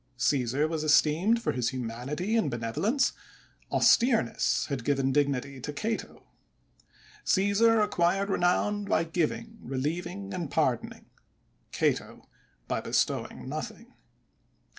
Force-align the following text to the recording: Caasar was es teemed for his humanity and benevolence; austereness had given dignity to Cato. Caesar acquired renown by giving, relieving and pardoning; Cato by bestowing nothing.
Caasar 0.17 0.67
was 0.67 0.83
es 0.83 0.99
teemed 0.99 1.43
for 1.43 1.51
his 1.51 1.69
humanity 1.69 2.35
and 2.35 2.49
benevolence; 2.49 3.13
austereness 3.71 4.65
had 4.65 4.83
given 4.83 5.11
dignity 5.11 5.61
to 5.61 5.71
Cato. 5.71 6.23
Caesar 7.23 7.79
acquired 7.81 8.31
renown 8.31 8.85
by 8.85 9.03
giving, 9.03 9.59
relieving 9.61 10.33
and 10.33 10.49
pardoning; 10.49 11.05
Cato 11.71 12.27
by 12.67 12.81
bestowing 12.81 13.47
nothing. 13.47 13.93